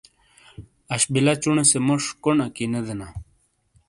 [0.93, 3.07] اش بیلا چُونے سے موش کونڈ اکی نے دینا